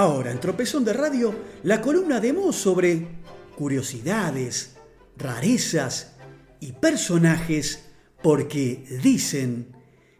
[0.00, 3.06] Ahora, en Tropezón de Radio, la columna de Mo sobre
[3.54, 4.76] curiosidades,
[5.18, 6.14] rarezas
[6.58, 7.84] y personajes
[8.22, 9.76] porque dicen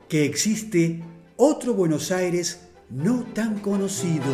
[0.07, 1.03] que existe
[1.39, 4.27] otro Buenos Aires no tan conocido.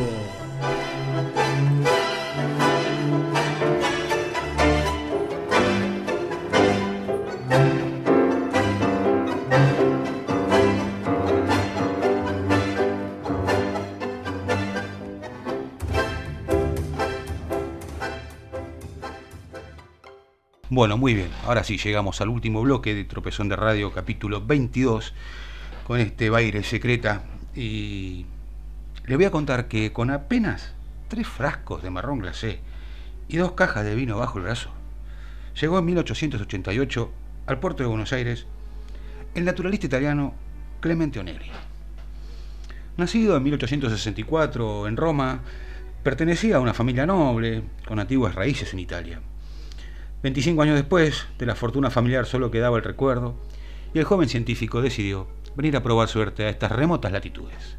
[20.68, 21.28] Bueno, muy bien.
[21.44, 25.14] Ahora sí, llegamos al último bloque de Tropezón de Radio, capítulo 22,
[25.86, 27.22] con este baile secreta.
[27.54, 28.26] Y
[29.04, 30.74] le voy a contar que con apenas
[31.06, 32.58] tres frascos de marrón glacé
[33.28, 34.70] y dos cajas de vino bajo el brazo,
[35.60, 37.12] llegó en 1888
[37.46, 38.48] al puerto de Buenos Aires
[39.36, 40.34] el naturalista italiano
[40.80, 41.52] Clemente Onelli.
[42.96, 45.42] Nacido en 1864 en Roma,
[46.02, 49.20] pertenecía a una familia noble con antiguas raíces en Italia.
[50.22, 53.34] 25 años después, de la fortuna familiar solo quedaba el recuerdo,
[53.92, 57.76] y el joven científico decidió venir a probar suerte a estas remotas latitudes.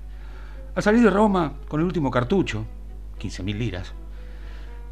[0.76, 2.66] Al salir de Roma con el último cartucho,
[3.20, 3.94] 15.000 liras,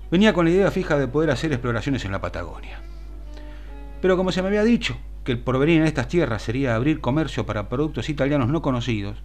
[0.09, 2.79] venía con la idea fija de poder hacer exploraciones en la Patagonia.
[4.01, 7.45] Pero como se me había dicho que el porvenir en estas tierras sería abrir comercio
[7.45, 9.17] para productos italianos no conocidos,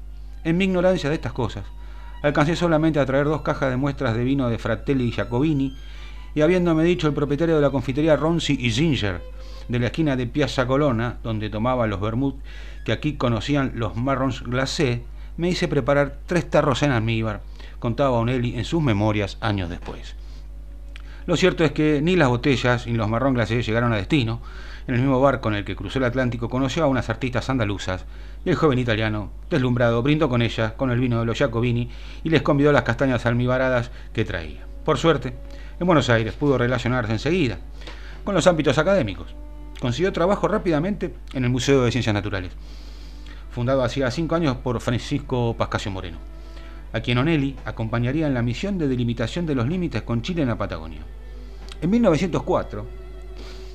[0.44, 1.64] en mi ignorancia de estas cosas,
[2.22, 5.76] alcancé solamente a traer dos cajas de muestras de vino de Fratelli y Jacobini
[6.34, 9.22] y habiéndome dicho el propietario de la confitería Ronzi y Ginger,
[9.68, 12.36] de la esquina de Piazza Colonna, donde tomaba los vermouth
[12.84, 15.00] que aquí conocían los marrons glacés,
[15.36, 17.42] me hice preparar tres tarros en almíbar,
[17.78, 20.16] contaba Onelli en sus memorias años después.
[21.26, 24.40] Lo cierto es que ni las botellas ni los marrón glacés llegaron a destino.
[24.86, 28.06] En el mismo barco en el que cruzó el Atlántico conoció a unas artistas andaluzas
[28.44, 31.90] y el joven italiano, deslumbrado, brindó con ellas con el vino de los Jacobini
[32.24, 34.69] y les convidó las castañas almibaradas que traía.
[34.90, 35.32] Por suerte,
[35.78, 37.58] en Buenos Aires pudo relacionarse enseguida
[38.24, 39.36] con los ámbitos académicos.
[39.78, 42.50] Consiguió trabajo rápidamente en el Museo de Ciencias Naturales,
[43.52, 46.18] fundado hacía cinco años por Francisco Pascasio Moreno,
[46.92, 50.48] a quien Onelli acompañaría en la misión de delimitación de los límites con Chile en
[50.48, 51.02] la Patagonia.
[51.80, 52.84] En 1904,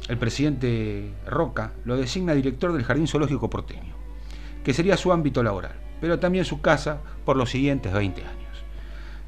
[0.09, 3.95] el presidente Roca lo designa director del Jardín Zoológico porteño,
[4.65, 8.44] que sería su ámbito laboral, pero también su casa por los siguientes 20 años.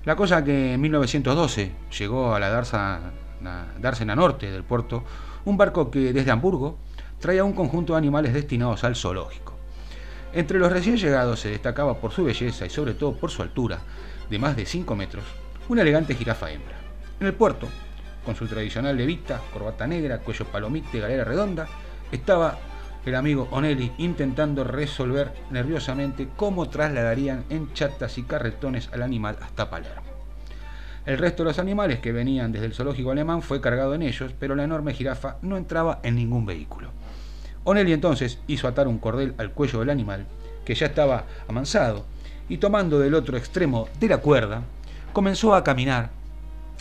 [0.07, 1.69] La cosa que en 1912
[1.99, 5.03] llegó a la Dársena Norte del puerto
[5.43, 6.77] un barco que desde Hamburgo
[7.19, 9.57] traía un conjunto de animales destinados al zoológico.
[10.31, 13.79] Entre los recién llegados se destacaba por su belleza y sobre todo por su altura,
[14.29, 15.25] de más de 5 metros,
[15.67, 16.77] una elegante jirafa hembra.
[17.19, 17.67] En el puerto,
[18.23, 21.67] con su tradicional levita, corbata negra, cuello palomite, galera redonda,
[22.13, 22.57] estaba
[23.09, 29.69] el amigo Onelli intentando resolver nerviosamente cómo trasladarían en chatas y carretones al animal hasta
[29.69, 30.07] Palermo.
[31.05, 34.33] El resto de los animales que venían desde el zoológico alemán fue cargado en ellos,
[34.37, 36.89] pero la enorme jirafa no entraba en ningún vehículo.
[37.63, 40.25] Onelli entonces hizo atar un cordel al cuello del animal,
[40.65, 42.05] que ya estaba amansado,
[42.49, 44.63] y tomando del otro extremo de la cuerda,
[45.13, 46.09] comenzó a caminar,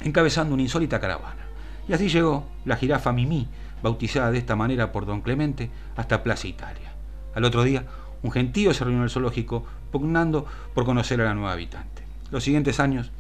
[0.03, 1.47] encabezando una insólita caravana.
[1.89, 3.47] Y así llegó la jirafa Mimi,
[3.83, 6.93] bautizada de esta manera por don Clemente, hasta Plaza Italia.
[7.35, 7.85] Al otro día,
[8.23, 12.03] un gentío se reunió en el zoológico, pugnando por conocer a la nueva habitante.
[12.31, 13.13] Los siguientes años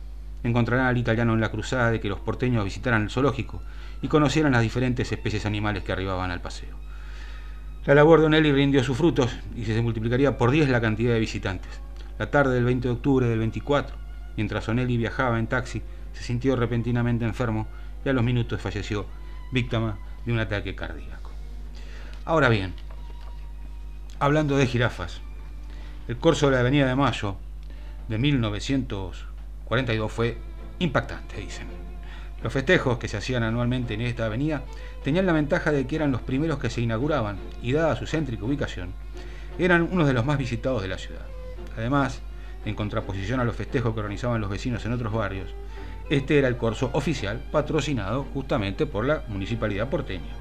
[0.43, 3.63] encontrarán al italiano en la cruzada de que los porteños visitaran el zoológico
[4.03, 6.77] y conocieran las diferentes especies animales que arribaban al paseo.
[7.85, 11.21] La labor de Onelli rindió sus frutos y se multiplicaría por 10 la cantidad de
[11.21, 11.81] visitantes.
[12.19, 13.97] La tarde del 20 de octubre del 24,
[14.37, 15.83] mientras Onelli viajaba en taxi,
[16.13, 17.69] se sintió repentinamente enfermo
[18.05, 19.07] y a los minutos falleció,
[19.53, 21.31] víctima de un ataque cardíaco.
[22.25, 22.75] Ahora bien,
[24.19, 25.21] hablando de jirafas,
[26.09, 27.37] el corso de la Avenida de Mayo
[28.09, 30.37] de 1942 fue
[30.79, 31.69] impactante, dicen.
[32.43, 34.63] Los festejos que se hacían anualmente en esta avenida
[35.03, 38.45] tenían la ventaja de que eran los primeros que se inauguraban y dada su céntrica
[38.45, 38.93] ubicación,
[39.59, 41.25] eran unos de los más visitados de la ciudad.
[41.77, 42.21] Además,
[42.65, 45.55] en contraposición a los festejos que organizaban los vecinos en otros barrios,
[46.09, 50.35] este era el corso oficial patrocinado justamente por la municipalidad porteña.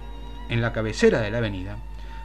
[0.50, 1.78] En la cabecera de la avenida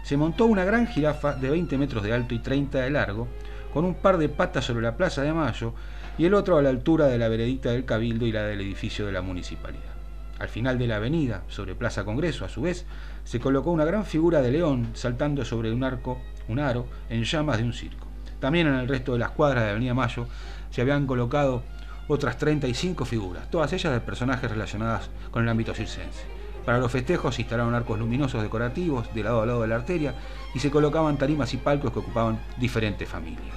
[0.03, 3.29] se montó una gran jirafa de 20 metros de alto y 30 de largo,
[3.73, 5.73] con un par de patas sobre la Plaza de Mayo
[6.19, 9.07] y el otro a la altura de la veredita del Cabildo y la del edificio
[9.07, 9.95] de la municipalidad.
[10.39, 12.85] Al final de la avenida, sobre Plaza Congreso, a su vez,
[13.25, 17.59] se colocó una gran figura de león saltando sobre un arco, un aro, en llamas
[17.59, 18.07] de un circo.
[18.39, 20.27] También en el resto de las cuadras de Avenida Mayo
[20.71, 21.63] se habían colocado
[22.11, 26.25] otras 35 figuras, todas ellas de personajes relacionadas con el ámbito circense.
[26.65, 30.15] Para los festejos se instalaron arcos luminosos decorativos de lado a lado de la arteria
[30.55, 33.57] y se colocaban tarimas y palcos que ocupaban diferentes familias.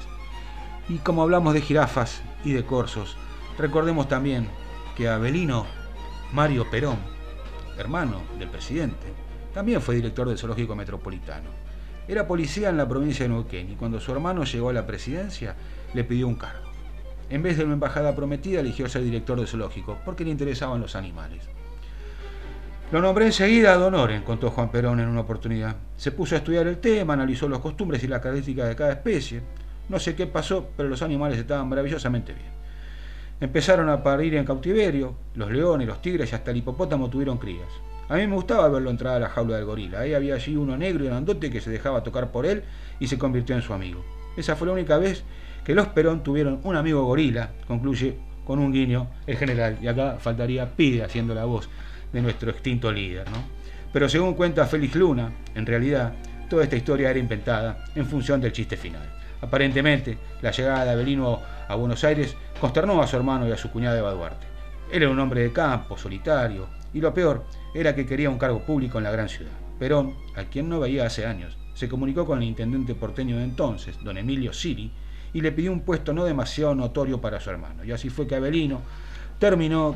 [0.88, 3.18] Y como hablamos de jirafas y de corsos,
[3.58, 4.48] Recordemos también
[4.96, 5.68] que Abelino
[6.32, 6.98] Mario Perón,
[7.78, 9.14] hermano del presidente,
[9.54, 11.50] también fue director del Zoológico Metropolitano.
[12.08, 15.56] Era policía en la provincia de Neuquén y cuando su hermano llegó a la presidencia
[15.94, 16.73] le pidió un cargo.
[17.30, 20.96] En vez de una embajada prometida, eligió ser director del zoológico porque le interesaban los
[20.96, 21.48] animales.
[22.92, 25.78] Lo nombré enseguida a Donoren, contó Juan Perón en una oportunidad.
[25.98, 29.42] Se puso a estudiar el tema, analizó los costumbres y las características de cada especie.
[29.90, 32.52] No sé qué pasó, pero los animales estaban maravillosamente bien.
[33.42, 37.68] Empezaron a parir en cautiverio, los leones, los tigres y hasta el hipopótamo tuvieron crías.
[38.10, 40.02] A mí me gustaba verlo entrar a la jaula del gorila.
[40.02, 42.64] Ahí había allí uno negro y grandote que se dejaba tocar por él
[43.00, 44.06] y se convirtió en su amigo.
[44.38, 45.24] Esa fue la única vez
[45.64, 49.78] que los Perón tuvieron un amigo gorila, concluye con un guiño el general.
[49.82, 51.70] Y acá faltaría Pide haciendo la voz
[52.12, 53.30] de nuestro extinto líder.
[53.30, 53.38] ¿no?
[53.92, 56.14] Pero según cuenta Félix Luna, en realidad
[56.50, 59.10] toda esta historia era inventada en función del chiste final.
[59.42, 63.70] Aparentemente, la llegada de Abelino a Buenos Aires consternó a su hermano y a su
[63.72, 64.48] cuñada Eva Duarte.
[64.92, 67.44] Él era un hombre de campo, solitario, y lo peor
[67.74, 69.52] era que quería un cargo público en la gran ciudad.
[69.80, 73.98] Perón, a quien no veía hace años, se comunicó con el intendente porteño de entonces,
[74.04, 74.92] don Emilio Siri,
[75.34, 77.84] y le pidió un puesto no demasiado notorio para su hermano.
[77.84, 78.82] Y así fue que Abelino
[79.40, 79.96] terminó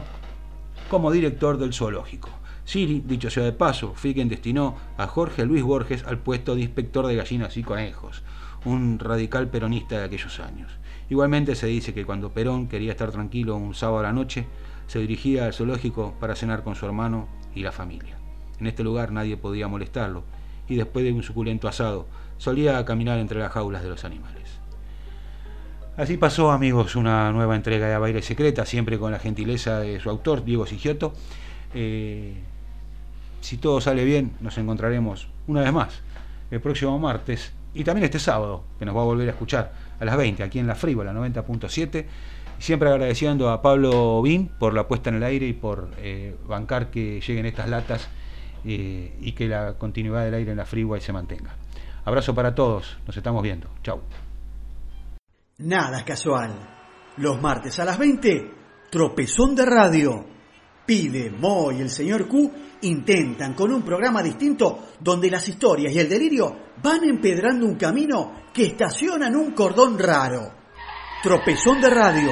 [0.89, 2.29] como director del zoológico.
[2.65, 6.61] Siri, dicho sea de paso, fue quien destinó a Jorge Luis Borges al puesto de
[6.61, 8.23] inspector de gallinas y conejos,
[8.65, 10.71] un radical peronista de aquellos años.
[11.09, 14.45] Igualmente se dice que cuando Perón quería estar tranquilo un sábado a la noche,
[14.87, 18.17] se dirigía al zoológico para cenar con su hermano y la familia.
[18.59, 20.23] En este lugar nadie podía molestarlo,
[20.67, 22.07] y después de un suculento asado,
[22.37, 24.59] solía caminar entre las jaulas de los animales.
[25.97, 30.11] Así pasó, amigos, una nueva entrega de Baile Secreta, siempre con la gentileza de su
[30.11, 31.11] autor, Diego Sigioto.
[31.73, 32.35] Eh,
[33.41, 36.01] si todo sale bien, nos encontraremos una vez más
[36.51, 40.05] el próximo martes y también este sábado, que nos va a volver a escuchar a
[40.05, 42.05] las 20 aquí en la Frívola 90.7.
[42.59, 46.91] Siempre agradeciendo a Pablo Bin por la puesta en el aire y por eh, bancar
[46.91, 48.07] que lleguen estas latas
[48.65, 51.55] eh, y que la continuidad del aire en la Freeway se mantenga.
[52.05, 53.67] Abrazo para todos, nos estamos viendo.
[53.81, 53.99] Chau.
[55.59, 56.53] Nada casual.
[57.17, 58.51] Los martes a las 20,
[58.91, 60.23] tropezón de radio.
[60.85, 62.51] Pide, Mo y el señor Q
[62.81, 68.43] intentan con un programa distinto donde las historias y el delirio van empedrando un camino
[68.53, 70.53] que estaciona en un cordón raro.
[71.23, 72.29] Tropezón de radio.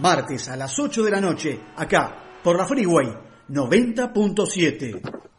[0.00, 3.06] Martes a las 8 de la noche, acá, por la Freeway
[3.48, 5.35] 90.7.